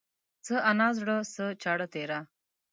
څه 0.45 0.55
انا 0.69 0.89
زړه، 0.97 1.17
څه 1.33 1.45
چاړه 1.61 1.87
تيره. 1.93 2.19